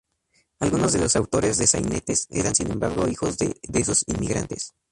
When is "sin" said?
2.55-2.71